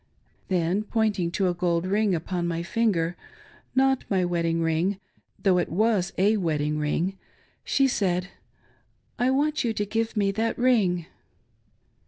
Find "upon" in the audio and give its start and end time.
2.15-2.47